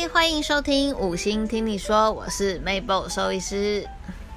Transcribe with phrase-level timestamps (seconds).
[0.00, 3.86] 嗨，欢迎收听五星听你说，我是 Mabel 兽医师。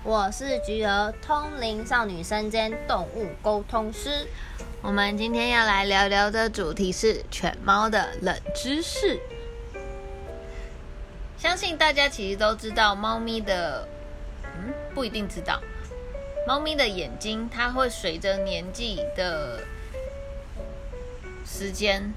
[0.03, 4.27] 我是菊儿，通灵少女身兼动物沟通师。
[4.81, 9.17] 我们今天要来聊聊的主题是犬猫的冷知识。
[11.37, 13.87] 相信大家其实都知道，猫咪的，
[14.43, 15.61] 嗯，不一定知道，
[16.45, 19.61] 猫咪的眼睛它会随着年纪的
[21.45, 22.13] 时间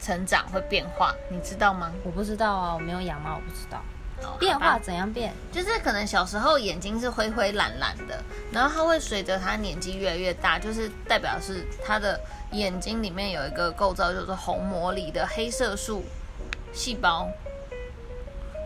[0.00, 1.92] 成长会变化，你知道吗？
[2.04, 3.78] 我不知道啊，我没有养猫，我不知道。
[4.22, 5.34] 哦变化怎样变？
[5.52, 8.18] 就是可能小时候眼睛是灰灰蓝蓝的，
[8.50, 12.18] 然后它会随着它年纪越来越大，就是代表是它的
[12.52, 16.02] 眼睛里面有一个构造就是虹膜里的黑色素
[16.72, 17.28] 细胞，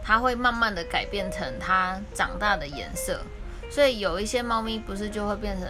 [0.05, 3.21] 它会慢慢的改变成它长大的颜色，
[3.69, 5.69] 所以有一些猫咪不是就会变成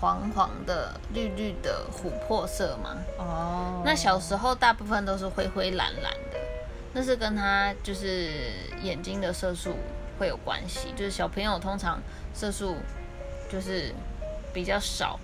[0.00, 2.96] 黄黄的、绿绿的琥珀色吗？
[3.18, 6.38] 哦，那小时候大部分都是灰灰蓝蓝的，
[6.92, 8.30] 那是跟他就是
[8.82, 9.74] 眼睛的色素
[10.18, 10.92] 会有关系。
[10.96, 12.00] 就是小朋友通常
[12.32, 12.76] 色素
[13.50, 13.92] 就是
[14.52, 15.18] 比较少，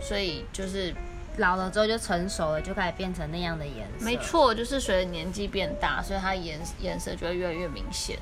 [0.00, 0.94] 所以就是
[1.38, 4.04] 老了之后就成熟了，就开始变成那样的颜色。
[4.04, 4.16] 没。
[4.18, 8.18] 错，就是随着年纪变大，所以它颜颜色就会越来越明显。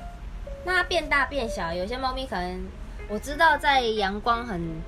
[0.63, 2.65] 那它变大变小，有些猫咪可能
[3.09, 4.81] 我知道，在阳光很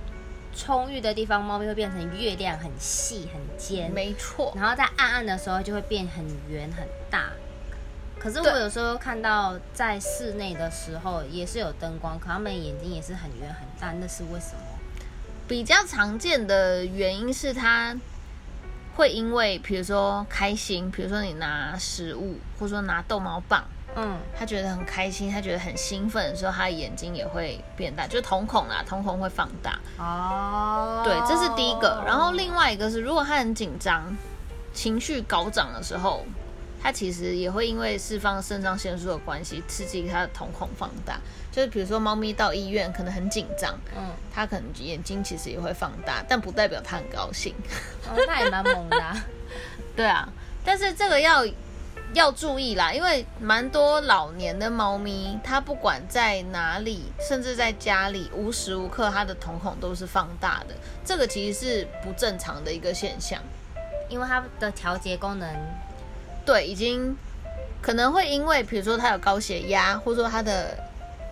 [0.58, 3.92] 充裕的地方，猫咪会变成月亮，很细很尖。
[3.92, 7.30] 没错，然后在暗暗的时候就会变很圆很大。
[8.20, 14.62] 可是我有时候看到在室内的时候也是有灯光，可它们眼睛也是很圆很大，那是为什么？
[15.48, 17.96] 比较常见的原因是它
[18.96, 23.64] 会因为比如说开心，比如说你拿食物，或者说拿逗猫棒。
[24.00, 29.80] 嗯，他觉得很开心，他觉得很兴奋的时候，他的眼睛也会变大，就瞳孔啦，瞳孔会放大。
[29.98, 32.04] 哦，对，这是第一个。
[32.06, 34.16] 然后另外一个是，如果他很紧张、
[34.72, 36.24] 情绪高涨的时候，
[36.80, 41.20] 他其实也会因为释放肾上腺素的关系，刺激他的瞳孔放大。
[41.52, 47.52] 就是比如说，猫咪到医院可能很紧张，嗯，它可能眼睛其实也会放大，但不代表它很高兴。
[48.08, 49.18] 哦，那也蛮猛的、啊。
[49.98, 50.30] 对啊，
[50.64, 51.44] 但是这个要
[52.14, 60.76] 要注意啦，因为蛮多老年的猫咪，它不管在哪里，甚至在家里，无时无刻它的瞳孔都是放大的，
[61.06, 63.42] 这个其实是不正常的一个现象。
[64.10, 65.50] 因为它的调节功能，
[66.46, 67.14] 对，已经
[67.82, 70.78] 可能会因为，比如说它有高血压，或者说它的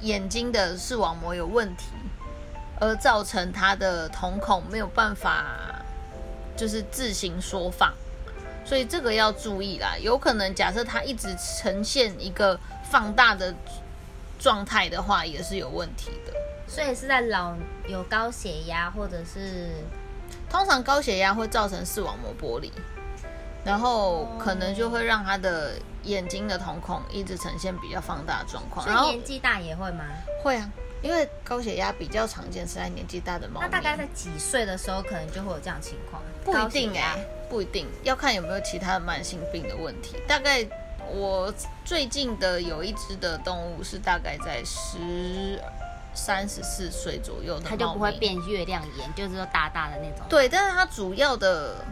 [0.02, 1.86] 眼睛的视网膜有问题，
[2.82, 5.46] 而造成它的瞳孔没有办法
[6.58, 7.94] 就是自行缩放，
[8.66, 9.96] 所以这个要注意啦。
[10.00, 12.60] 有可能假设它一直呈现一个
[12.90, 13.54] 放大的
[14.40, 16.34] 状态的话，也是有问题的。
[16.68, 17.56] 所以是在老
[17.88, 19.70] 有高血压或者是
[20.50, 22.72] 通常高血压会造成视网膜剥离，
[23.64, 25.74] 然后可能就会让他的
[26.04, 28.86] 眼睛的瞳孔一直呈现比较放大的状况。
[28.88, 30.04] 然后年纪大也会吗？
[30.44, 30.70] 会啊，
[31.04, 33.62] 因为高血压比较常见是在年纪大的猫。
[33.62, 36.22] 那大概在几岁的时候可能就会有这样情况？
[36.44, 40.16] 不一定哎、不一定要看有没有其他的慢性病的问题。
[40.28, 40.66] 大概
[41.14, 45.60] 我最近的有一只的动物是大概在十
[46.14, 50.26] 三十四岁左右的，它就不会变月亮眼，就是说大大的那种。
[50.30, 51.86] 对，但是它主要的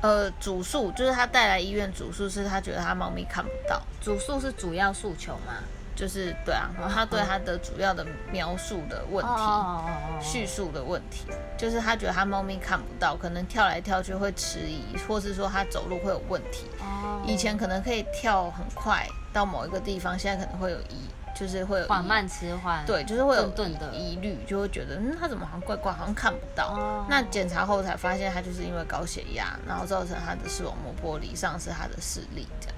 [0.00, 5.54] 呃主诉就是它带来医院主诉是他觉得它猫咪看不到，主诉是主要诉求嘛？
[5.98, 9.32] 就是对啊，他对他的主要的描述的问题。
[9.32, 9.84] 哦
[10.20, 11.26] 叙述的问题，
[11.56, 16.66] 就是他觉得他猫咪看不到，可能跳来跳去会迟疑，或是说他走路会有问题。
[16.80, 22.84] 哦以前可能可以跳很快到某一个地方，现在可能会有疑，就是会有缓慢迟缓。
[22.84, 23.52] 对，就是会有
[23.92, 26.74] 疑虑，就会觉得嗯，他怎么好像怪怪，好像看不到。
[26.76, 32.76] 哦那检查后才发现，他就是因为高血压，然后造成他的视网膜剥离，丧失他的视力这样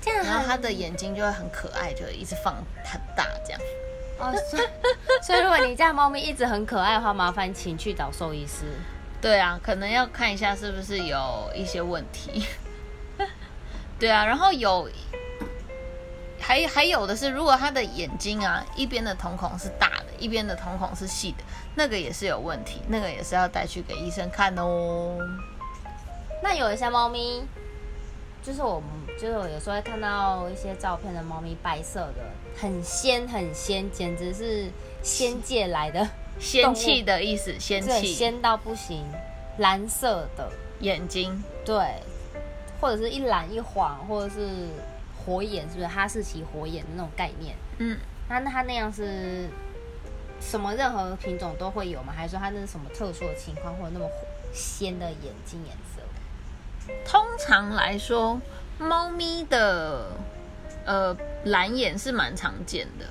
[0.00, 3.60] 这样然后他的眼睛就会很可爱，就一直放很大这样。
[4.18, 4.62] 哦，所以
[5.22, 8.64] 所以如果你家猫咪一直很可爱的话，麻烦请去找兽医师。
[9.20, 12.46] 对啊，可能要看一下是不是有一些问题。
[13.98, 14.88] 对啊，然后有
[16.40, 21.44] 还还有的是，如果它的眼睛啊一边的瞳孔是大的，一边的瞳孔是细的，
[21.74, 25.18] 那个也是有问题，那个也是要带去给医生看哦。
[26.42, 27.42] 那有一些猫咪，
[28.42, 28.88] 就是我们
[29.18, 32.24] 就是我有时候会看到一些照片的猫咪，白色的，
[32.56, 34.70] 很仙很仙，简直是
[35.02, 36.08] 仙界来的，
[36.38, 39.04] 仙气的意思，仙，气，仙到不行，
[39.58, 40.50] 蓝色的，
[40.80, 41.96] 眼睛，对，
[42.80, 44.68] 或者是一蓝一黄，或者是
[45.24, 47.54] 火眼，是不是哈士奇火眼的那种概念？
[47.78, 47.98] 嗯，
[48.28, 49.48] 那那它那样是
[50.40, 50.74] 什么？
[50.74, 52.12] 任何品种都会有吗？
[52.16, 54.06] 还是说它那是什么特殊的情况，或者那么
[54.50, 56.00] 鲜的眼睛颜色？
[57.06, 58.40] 通常来说，
[58.78, 60.06] 猫咪的
[60.84, 63.06] 呃蓝眼是蛮常见的，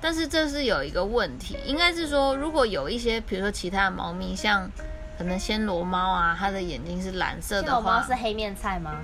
[0.00, 4.70] 但是这是有一个问题，应该是说如果有一些比如说其他的猫咪，像
[5.18, 8.96] 可能暹罗猫啊，它的眼睛是蓝色的话猫是，黑面菜吗？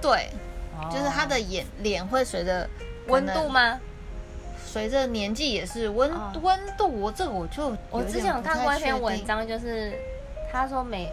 [0.00, 0.30] 对，
[0.90, 2.68] 就是它哦的眼脸会随着
[3.06, 3.48] 温度？
[3.48, 3.78] 吗？
[4.64, 9.24] 随着年纪也是温哦温度，我这个我就我之前有看过一篇文。
[9.26, 9.92] 章，就是
[10.50, 11.10] 他说每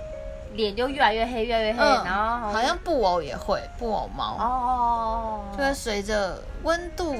[0.53, 7.15] 脸就越来越黑，越来越黑，嗯，然后好像布偶也会，布偶猫、哦，就会随着温度，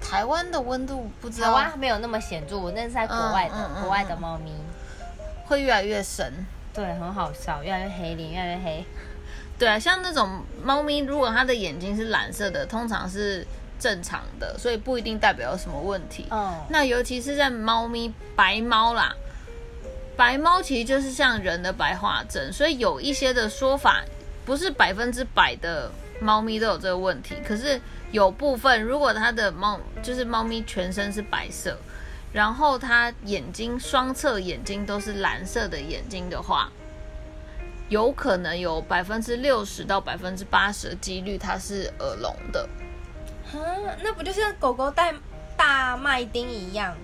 [0.00, 4.52] 台湾的温度不知道台道湾没有那么显著，那是在国外的，国外的猫咪，
[5.46, 6.46] 会越来越深。
[6.72, 8.84] 对，很好笑，越来越黑，脸越来越黑。
[9.56, 13.46] 对啊，像那种猫咪，如果它的眼睛是蓝色的，通常是
[13.78, 16.26] 正常的，所以不一定代表有什么问题。
[16.30, 19.14] 嗯，那尤其是在猫咪白猫啦，
[20.16, 24.02] 白猫其实就是像人的白化症，所以有一些的说法
[24.44, 25.90] 不是百分之百的
[26.20, 27.80] 猫咪都有这个问题，可是
[28.12, 31.76] 有部分如果它的猫就是猫咪全身是白色，
[32.32, 36.70] 然后它眼睛双侧眼睛都是蓝色的眼睛的话。
[37.90, 42.66] 有可能有百分之六十到百分之八十的几率它是耳聋的，
[43.52, 43.58] 哈，
[44.02, 45.14] 那不就像狗狗戴
[45.54, 46.96] 大麦丁一样？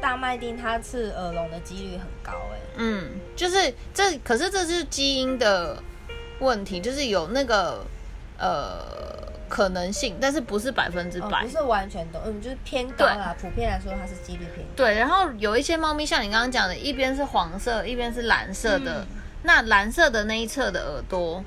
[0.00, 5.82] 大麦丁它是耳聋的几率很高哎、嗯，就是这，可是这是基因的
[6.38, 7.84] 问题，就是有那个
[8.38, 8.84] 呃
[9.48, 11.42] 可能性，但是不是百分之哦，百。
[11.42, 13.34] 不是完全都，嗯，就是偏高啦。
[13.40, 14.72] 普遍来说，它是几率偏高。
[14.76, 19.06] 对，然后有一些猫咪像你刚刚讲的，一边是黄色，一边是蓝色的，嗯
[19.44, 21.44] 那蓝色的那一侧的耳朵。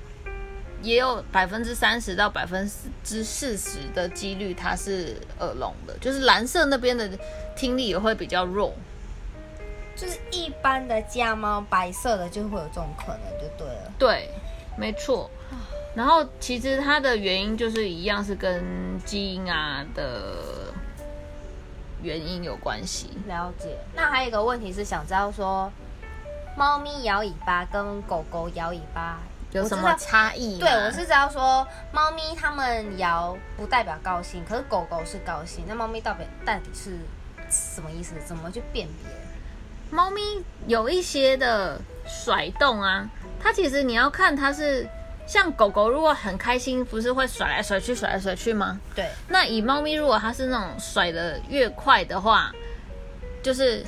[0.81, 2.69] 也有百分之三十到百分
[3.03, 7.09] 之四十的几率它是耳聋的，就是蓝色那边的
[7.55, 8.73] 听力也会比较弱。
[9.95, 13.91] 就是一般的家猫，白色的就会有这种可能，就对了。
[13.99, 14.29] 对，
[14.77, 15.29] 没错。
[15.93, 18.63] 然后其实它的原因就是一样是跟
[19.05, 20.73] 基因啊的
[22.01, 23.09] 原因有关系。
[23.27, 23.77] 了解。
[23.93, 25.69] 那还有一个问题是想知道说，
[26.57, 29.19] 猫咪摇尾巴跟狗狗摇尾巴
[29.51, 30.67] 有什么差异吗？
[30.67, 35.65] 对，我是知道说，猫咪它们摇不代表高兴，可是狗狗是高兴。
[35.67, 36.97] 那猫咪到底到底是
[37.49, 38.15] 什么意思？
[38.25, 39.11] 怎么去辨别？
[39.89, 40.21] 猫咪
[40.67, 43.09] 有一些的甩动啊，
[43.41, 44.87] 它其实你要看它是
[45.27, 48.79] 像狗狗，如果很开心，不是会甩来甩去、甩来甩去吗？
[48.95, 52.53] 对，那以猫咪，如果它是那种甩的越快的话，
[53.43, 53.85] 就是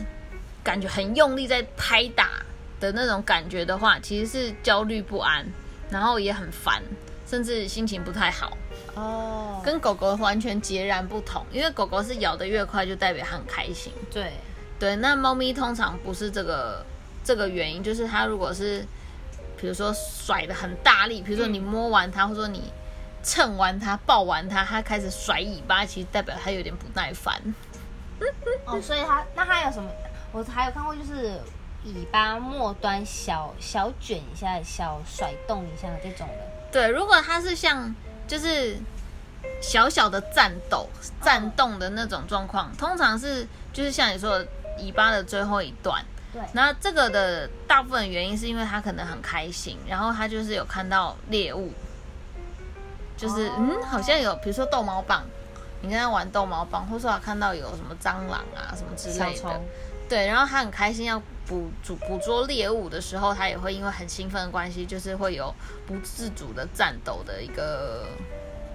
[0.61, 2.31] 感觉很用力在拍打
[2.83, 5.45] 的那种感觉的话，其实是焦虑不安，
[5.89, 6.83] 然后也很烦，
[7.25, 8.57] 甚至心情不太好，
[8.95, 11.45] 哦，跟狗狗完全截然不同。
[11.49, 13.93] 因为狗狗是咬得越快，就代表它很开心。
[14.11, 14.33] 对，
[14.77, 16.85] 对，那猫咪通常不是这个
[17.23, 18.85] 这个原因，就是它如果是
[19.55, 22.69] 比如说甩的很大力，比如说你摸完它，或者说你
[23.23, 27.41] 蹭完它、抱完它，它开始甩尾巴，其实代表它有点不耐烦。
[28.65, 29.89] 哦，所以它那它有什么？
[30.33, 31.39] 我还有看过，就是
[31.85, 36.69] 尾巴末端小小卷一下、小甩动一下这种的。
[36.71, 37.93] 对，如果它是像
[38.27, 38.77] 就是
[39.61, 40.87] 小小的战斗、
[41.21, 44.47] 战动的那种状况，通常是就是像你说的
[44.79, 46.03] 尾巴的最后一段。
[46.31, 51.71] 对，那这个的大部分原因是因为它可能很开心，然后它就是有看到猎物，
[53.15, 53.55] 就是、哦。
[53.59, 55.23] 嗯，好像有，比如说逗猫棒，
[55.81, 59.61] 你跟他玩逗猫棒，或者说他看到有什么蟑螂啊什么之类的
[60.13, 65.51] 对，然后他很开心要捕捕捕捉猎物的时候，他也会因为很兴奋的关系，就是会有
[65.87, 68.05] 不自主的颤抖的一个，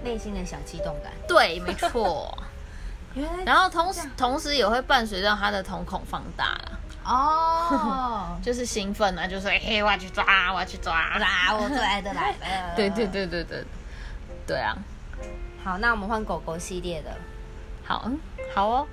[0.02, 1.12] 内心的小激动感。
[1.28, 2.36] 对，没错。
[3.46, 12.36] 然后同时同时也会伴随到他的瞳孔放大啦，哦， 就是兴奋啊，就是嘿，我要去抓，我要去抓，抓，我最爱的来了。
[12.74, 13.06] 对对。
[13.06, 13.64] 对对对，
[14.44, 14.76] 对啊，
[15.62, 17.16] 好，那我们换狗狗系列的。
[17.84, 18.18] 好，嗯，
[18.52, 18.86] 好哦，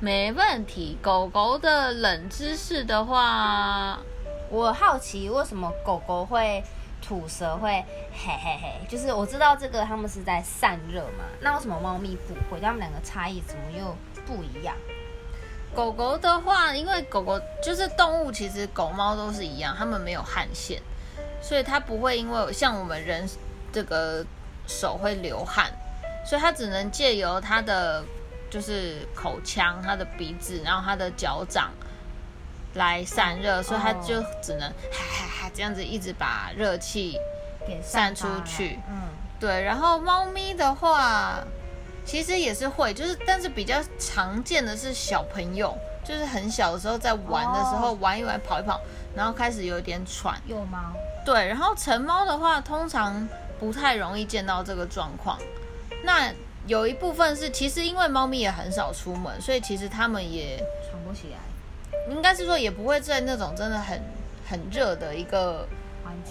[0.00, 0.98] 没问题。
[1.00, 3.98] 狗狗的冷知识的话，
[4.50, 6.62] 我好奇为什么狗狗会
[7.00, 7.70] 吐舌会
[8.12, 12.60] 嘿嘿嘿，就是我知道这个它们是在散热嘛，那为什么猫咪不会？
[12.60, 13.96] 它们两个差异怎么又
[14.26, 14.74] 不一样？
[15.74, 20.80] 狗狗的话，因为狗狗就是动物，其实狗猫都是一样，它们没有汗腺，
[21.42, 23.28] 所以它不会因为像我们人
[23.72, 24.24] 这个
[24.66, 25.72] 手会流汗，
[26.24, 28.04] 所以它只能借由它的
[28.54, 31.72] 就是口腔、它的鼻子，然后它的脚掌
[32.74, 34.60] 来散热，所以它就只能
[34.92, 37.18] 哈哈哈这样子一直把热气
[37.66, 38.78] 给散出去。
[38.88, 39.08] 嗯，
[39.40, 41.42] 对，然后猫咪的话，
[42.04, 47.98] 其实也是会，就是但是比较常见的是小朋友，就是很小的时候在玩的时候、哦。
[48.00, 48.80] 玩一玩跑一跑，
[49.16, 50.40] 然后开始有点喘。
[50.46, 50.78] 幼猫。
[51.26, 55.36] 对，然后成猫的话，通常不太容易见到这个状况，
[56.04, 56.32] 那
[56.66, 60.56] 有一部分是，其实因为猫咪也很少出门，所以其实它们也
[60.88, 64.00] 喘不起来，应该是说也不会在那种真的很
[64.48, 65.66] 很热的一个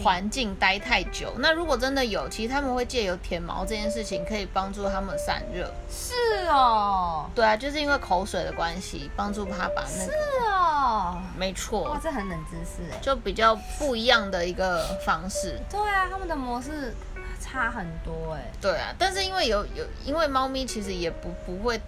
[0.02, 1.34] 环境待太久。
[1.38, 5.72] 那如果真的有，其实他们会借由舔毛这件事情，可以帮助它们散热。
[5.90, 10.12] 是哦，对啊，就是因为口水的关系，帮助它把那个，是
[10.50, 12.98] 哦，哇，没错，这很冷知识哎。
[13.00, 15.60] 就比较不一样的一个方式。
[15.70, 16.96] 对啊，他们的模式
[17.44, 18.42] 差很多哎。
[18.62, 21.80] 对啊，但是因为有有，因为猫咪其实也不不会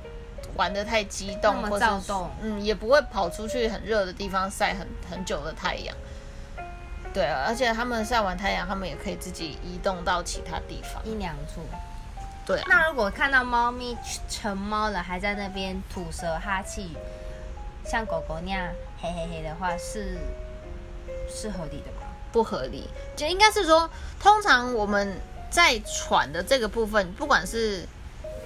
[0.55, 5.95] 玩的太激动，或是躁动嗯，也不会跑出去很热的地方晒很很久的太阳。
[7.13, 11.01] 对啊，而且它们晒完太阳，它们也可以自己移动到其他地方。
[11.05, 11.62] 阴凉处。
[12.45, 13.97] 对啊，那如果看到猫咪
[14.29, 16.95] 成猫了，还在那边吐舌哈气，
[17.85, 18.67] 像狗狗那样
[19.01, 20.17] 嘿嘿嘿的话，是
[21.29, 22.01] 是合理的吗？
[22.31, 25.17] 不合理，就应该是说，通常我们
[25.55, 27.88] 在喘的这个部分，不管是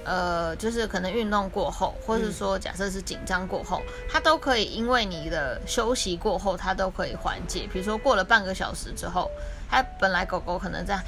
[0.04, 7.68] 呃，就是可能运动过后，或是说假设是紧张过后，它都可以因为你的休息过后，它都可以缓解。
[7.72, 9.28] 比如说过了半个小时之后，
[9.68, 11.02] 它本来狗狗可能这样，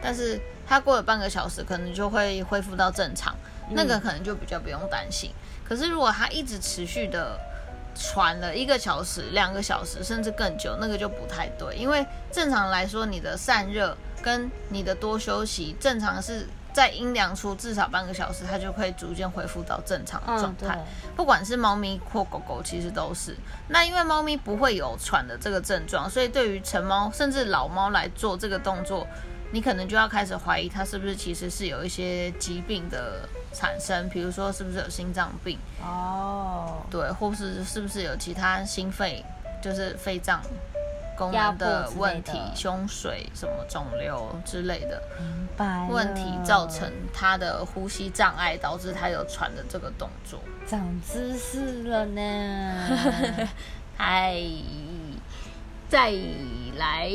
[0.00, 3.34] 但是它过了半个小时，可能就会恢复到正常，
[3.70, 5.32] 那个可能就比较不用担心。
[5.68, 7.36] 可是如果它一直持续的
[7.96, 11.74] 喘了一个小时、两个小时，甚至更久，那个就不太对。
[11.74, 20.76] 因为正常来说，你的散热跟你的多休息，正常是在阴凉处至少半个小时，它就可以逐渐恢复到正常的状态。，
[21.14, 23.36] 不管是猫咪或狗狗，其实都是。
[23.68, 29.06] 那因为猫咪不会有喘的这个症状，所以对于成猫甚至老猫来做这个动作，
[29.52, 35.56] 你可能就要开始怀疑它是不是其实是有一些疾病的产生，比如说是不是有心脏病。
[35.80, 39.24] 哦，对，或是是不是有其他心肺，
[39.62, 40.42] 就是肺脏
[41.16, 50.38] 功压能的问题、胸水、什么肿瘤之类的明白问题，造成他的呼吸障碍，导致他有喘的这个动作。
[50.66, 52.98] 长知识了呢。
[53.96, 54.36] 嗨，
[55.88, 56.12] 再
[56.76, 57.10] 来，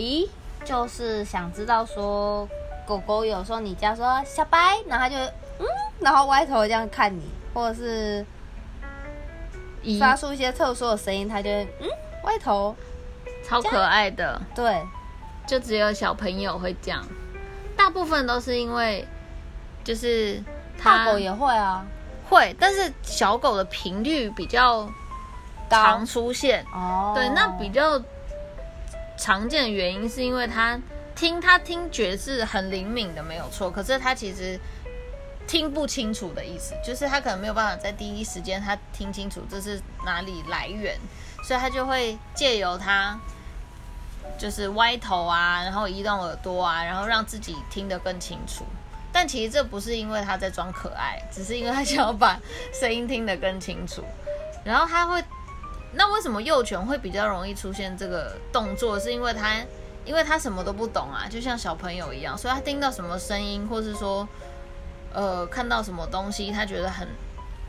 [0.66, 2.48] 就是想知道说，
[2.88, 5.16] 狗狗有时候你叫说小白，然后它就
[5.60, 5.66] 嗯，
[6.00, 8.26] 然后歪头这样看你，或者是
[9.84, 11.88] 一发出一些特殊的声音，它就嗯
[12.24, 12.76] 歪头。
[13.44, 14.82] 超可爱的，对，
[15.46, 17.06] 就只有小朋友会这样，
[17.76, 19.06] 大部分都是因为
[19.84, 20.42] 就是
[20.78, 21.86] 它大狗也会啊，
[22.30, 24.90] 会，但是小狗的频率比较
[25.70, 26.66] 常出现。
[26.74, 28.02] 哦，对，那比较
[29.18, 30.80] 常见的原因是因为它
[31.16, 33.70] 听它听觉是很灵敏的，没有错。
[33.70, 34.60] 可是它其实
[35.48, 40.98] 听不清楚的意思，就是它可能没有办法在第一时间它听清楚这是哪里来源，
[41.44, 43.20] 所以它就会借由它
[44.38, 48.66] 就是歪头啊，然后移动耳朵啊，然后让自己听得更清楚。
[49.14, 52.40] 但其实这不是因为它在装可爱，只是因为它想要把
[52.74, 54.04] 声音听得更清楚。
[54.64, 55.22] 然后它会
[55.94, 58.98] 那为什么幼犬会比较容易出现这个动作？
[58.98, 59.58] 是因为它，
[60.06, 64.26] 因为它什么都不懂啊，就像小朋友一样，所以它听到什么声音，或是说，
[65.14, 67.06] 呃，看到什么东西，它觉得很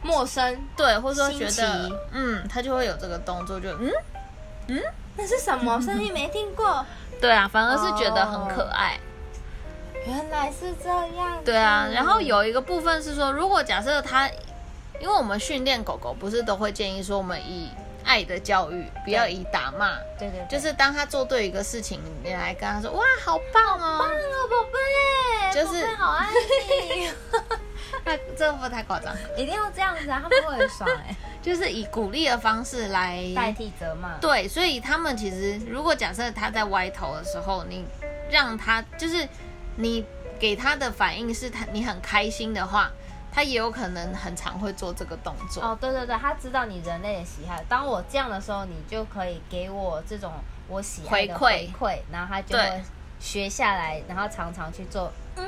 [0.02, 3.90] 陌生，对，或者说觉得，嗯，他就会有这个动作，就嗯
[4.68, 4.82] 嗯，
[5.16, 6.12] 那是什么声音？
[6.12, 6.84] 没听过。
[7.20, 8.98] 对啊，反而是觉得很可爱。
[10.06, 11.38] 原来是这样。
[11.44, 14.28] 对啊，然后有一个部分是说，如果假设它，
[15.00, 17.70] 因为我们训练狗狗，不是都会建议说，我们以
[18.04, 19.96] 爱的教育，不要以打骂。
[20.18, 26.28] 对对，就是是当他做对一个事情，你来跟他说：“哇，好棒哦！”棒哦，宝贝，就是好爱
[26.96, 27.10] 你，
[28.04, 29.14] 那 这不太夸张？
[29.36, 31.16] 一定要这样子啊，他们会很爽哎。
[31.42, 37.84] 就是以鼓励的方式来代替责骂，对，所以他们其实如果假设他在歪头的时候，你
[38.30, 39.28] 让他就是
[39.74, 40.04] 你
[40.38, 42.92] 给他的反应是他你很开心的话，
[43.32, 45.62] 他也有可能很常会做这个动作。
[45.62, 47.58] 哦，对对对，他知道你人类的喜好。
[47.68, 50.30] 当我这样的时候，你就可以给我这种
[50.68, 52.82] 我喜爱的回馈回馈，然后他就对会
[53.18, 55.10] 学下来，然后常常去做。
[55.36, 55.44] 嗯，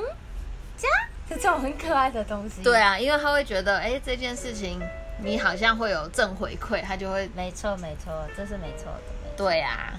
[0.78, 0.98] 这样
[1.28, 2.62] 是这种很可爱的东西。
[2.62, 4.80] 对，啊，因为他会觉得，哎，这件事情
[5.18, 9.36] 你好像会有正回馈，他就会没错没错，这是没错的。
[9.36, 9.92] 对啊，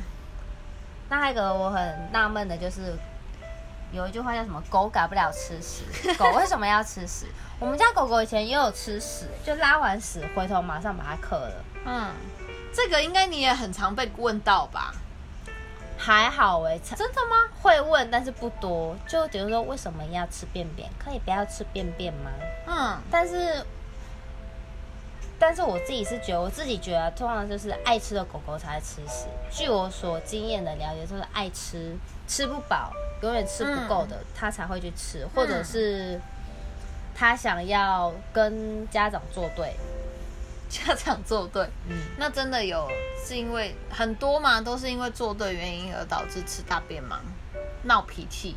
[1.09, 2.95] 那还有一个我很纳闷的就是，
[3.95, 5.83] 有一句话叫什么“狗改不了吃屎”，
[6.19, 7.27] 狗为什么要吃屎？
[7.59, 11.63] 我们家狗狗以前也有吃屎，就拉完屎回头马上把它磕了。
[11.85, 12.11] 嗯，
[12.73, 14.93] 这个应该你也很常被问到吧？
[15.97, 17.37] 还好哎、真的吗？
[17.61, 18.97] 会问，但是不多。
[19.07, 20.89] 就比如说，为什么要吃便便？
[20.99, 22.29] 可以不要吃便便吗？
[22.67, 23.65] 嗯，但是，
[25.39, 29.25] 但是我自己是觉得，我自己觉得，通常就是爱吃的狗狗才会吃屎。
[29.51, 31.95] 据我所经验的了解，就是爱吃
[32.27, 36.19] 吃不饱，永远吃不够的，它才会去吃，或者是
[37.13, 39.75] 它想要跟家长作对，
[40.69, 42.89] 家长作对，嗯，那真的有
[43.25, 47.19] 是因为很多嘛，都是因为作对原因而导致吃大便吗？
[47.83, 48.55] 闹脾气，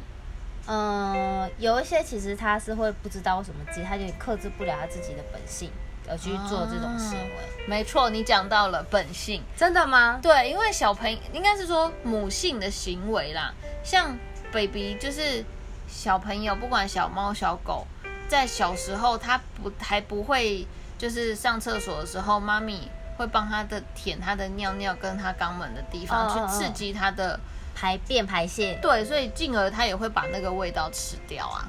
[0.67, 5.71] 嗯，有一些其实他是会不知道为什么自己，他就克制不了他自己的本性，
[6.11, 7.67] 而去做这种行为。
[7.67, 9.43] 没错，你讲到了本性。
[9.57, 10.19] 真的吗？
[10.23, 13.53] 对，因为小朋友应该是说母性的行为啦，
[13.85, 14.17] 像
[14.51, 15.45] baby 就是
[15.87, 17.87] 小朋友，不管小猫小狗，
[18.29, 27.39] 在小时候他不还不会，就是上厕所的时候，妈咪会帮他的舔他的尿尿跟他肛门的地方，去刺激他的，
[27.75, 28.79] 排便排泄。
[28.81, 31.69] 对，所以进而他也会把那个味道吃掉啊。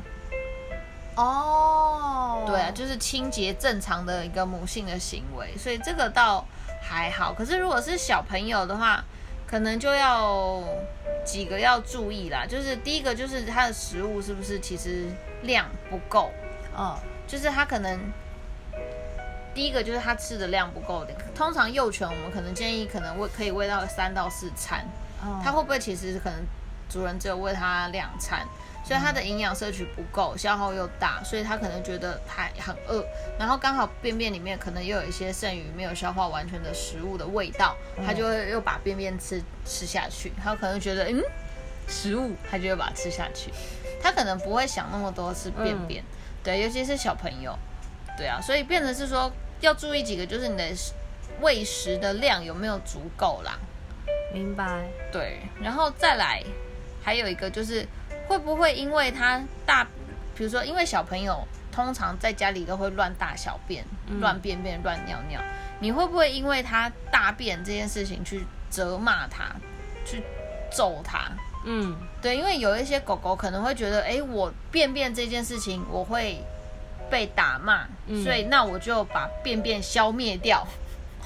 [1.19, 6.45] 哦，对啊，就是清洁正常的一个母性的行为，所以这个倒
[6.81, 7.33] 还好。
[7.33, 9.03] 可是如果是小朋友的话，
[9.45, 10.63] 可能就要
[11.25, 12.45] 几个要注意啦。
[12.47, 15.07] 就是第一个就是它的食物是不是其实
[15.41, 16.31] 量不够，
[16.73, 16.97] 哦，
[17.27, 17.99] 就是他可能
[19.53, 21.13] 第一个就是他吃的量不够的。
[21.35, 24.85] 通常幼犬我们可能建议可能喂可以喂到三到四餐，
[25.21, 26.39] 哦他会不会其实可能
[26.87, 28.47] 主人只有喂它两餐，
[28.89, 33.05] 所以它的营养摄取不够，消耗又大，所以它可能觉得还很饿，
[33.37, 41.21] 然后刚好便便里面可能又有一些剩余没有消化完全的食物的味道，它就会又把便便吃吃下去，它可能觉得嗯
[41.87, 43.51] 食物，它就会把它吃下去，
[44.01, 46.03] 它可能不会想那么多吃便便，
[46.43, 47.55] 对，尤其是小朋友，
[48.17, 49.31] 对啊，所以变成是说
[49.61, 50.63] 要注意几个，就是你的
[51.41, 53.59] 喂食的量有没有足够啦。
[54.33, 54.87] 明白。
[55.11, 56.43] 对，然后再来，
[57.03, 57.85] 还有一个就是
[58.29, 59.83] 会不会因为他大，
[60.35, 64.19] 比如说因为小朋友通常在家里都会乱大小便、嗯。
[64.19, 65.41] 乱便便、乱尿尿，
[65.79, 69.55] 你会不会因为他大便这件事情去责骂他，
[70.05, 70.21] 去
[70.71, 71.31] 揍他？
[71.65, 76.41] 嗯，对，因为有一些狗狗可能会觉得，哎，我便便这件事情我会
[77.09, 78.23] 被打骂，嗯。
[78.23, 80.65] 所以那我就把便便消灭掉，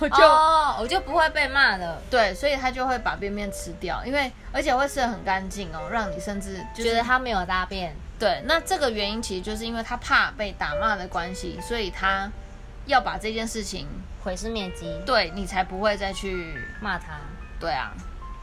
[0.04, 0.24] 我就。
[0.24, 7.96] 哦，我就不会被骂了，对，所以他就会把便便吃掉，因为而且会吃的很干净哦，让你甚至就是觉得他没有大便。
[8.20, 8.42] 对。
[8.46, 12.30] 那这个原因其实就是因为他怕被打骂的关系，所以他
[12.86, 13.88] 要把这件事情
[14.24, 17.20] 毁尸灭迹，对你才不会再去骂他。
[17.60, 17.94] 对啊，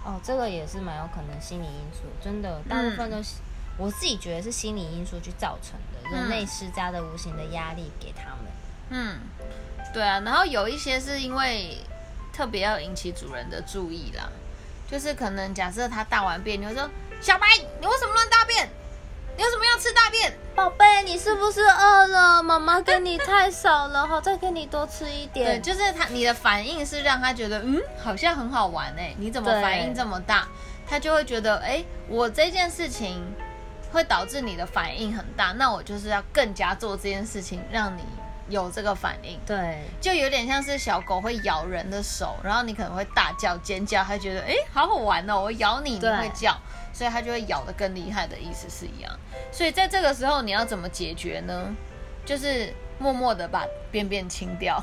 [0.05, 3.35] 哦，这个也是蛮有可能心理因素，真的，大部分都是、
[3.77, 8.46] 我自己觉得是心理因素去造成的，人类施加的无形的压力给他们。
[8.90, 9.18] 嗯，
[9.92, 10.20] 对啊。
[10.20, 11.79] 然后有一些是因为
[12.33, 14.29] 特别要引起主人的注意啦，
[14.90, 16.88] 就是可能假设他大完便，你会说
[17.20, 17.46] 小白，
[17.81, 18.68] 你为什么乱大便？
[19.37, 20.37] 你为什么要吃大便？
[20.55, 22.42] 宝贝，你是不是饿了？
[22.42, 30.46] 妈妈给你太少了，好，再给你多吃一点对，就是他你的反应是让他觉得嗯，好像很好玩哎，你怎么反应这么大？
[30.87, 33.24] 他就会觉得哎，我这件事情
[33.92, 38.03] 会导致你的反应很大，那我就是要更加做这件事情，让你
[38.51, 39.39] 有这个反应。
[39.47, 46.55] 对，就有点像是小狗会咬人的手，然后你可能会大叫尖叫，它觉得哎好好玩哦，我咬你你对会叫，
[46.93, 49.11] 所以它就会咬得更厉害的意思是一样。
[49.51, 51.75] 所以在这个时候你要怎么解决呢？
[52.27, 54.83] 就是默默的把便便清掉。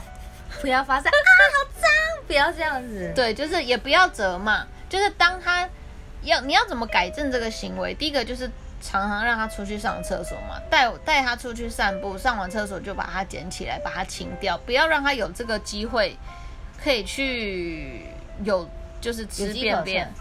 [0.61, 1.91] 不要发生 啊，好脏！
[2.25, 3.11] 不要这样子。
[3.13, 5.67] 对，就是也不要责骂，就是当它
[6.23, 7.93] 要你要怎么改正这个行为？
[7.93, 8.49] 第一个就是
[8.81, 16.17] 常常让他出去上厕所嘛，带带他出去散步，上完厕所就把它捡起来，把它清掉，不要让他有这个机会
[16.81, 18.05] 可以去
[18.43, 18.69] 有
[19.01, 20.13] 就是吃便便。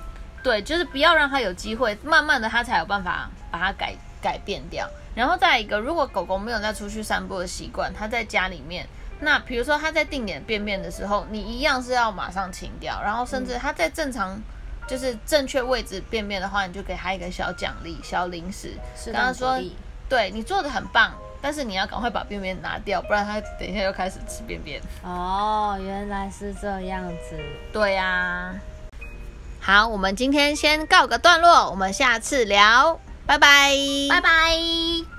[0.42, 4.88] 对，就是不要让他有机会，慢慢的他才有办法把它改改变掉。
[5.14, 8.87] 然后再一个，如果狗狗没有再出去散步的习惯，它在家里面，
[9.21, 14.40] 那比如说它在定点便便的时候，你一样是要马上清掉，然后甚至它在正常
[14.87, 19.59] 就是正确位置便便的话，你就给他一个小奖励、小零食，适跟它说
[20.09, 24.81] 对你做的很棒，但是你要赶快把便便拿掉，不然他等一下又开始吃便便。
[25.03, 27.37] 哦，原来是这样子。
[27.72, 28.55] 对呀、
[29.61, 33.75] 好，我们今天先告个段落，我们下次聊，拜拜，
[34.09, 35.15] 拜拜。